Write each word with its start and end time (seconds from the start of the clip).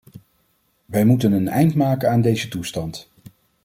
Wij 0.85 1.05
moeten 1.05 1.31
een 1.31 1.47
eind 1.47 1.75
maken 1.75 2.09
aan 2.09 2.21
deze 2.21 2.47
toestand. 2.47 3.09